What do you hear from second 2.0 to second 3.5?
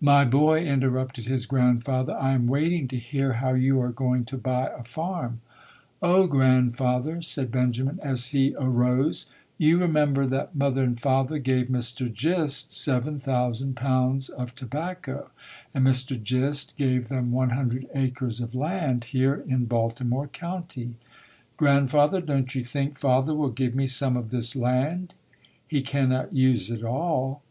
"I am waiting to hear